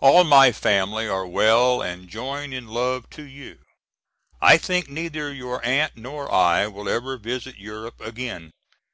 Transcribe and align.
All 0.00 0.22
my 0.24 0.52
family 0.52 1.08
are 1.08 1.26
well 1.26 1.80
and 1.80 2.06
join 2.06 2.52
in 2.52 2.66
love 2.68 3.08
to 3.08 3.22
you. 3.22 3.60
I 4.38 4.58
think 4.58 4.90
neither 4.90 5.32
your 5.32 5.64
Aunt 5.64 5.96
nor 5.96 6.30
I 6.30 6.66
will 6.66 6.90
ever 6.90 7.16
visit 7.16 7.56
Europe 7.56 7.98
again. 7.98 8.50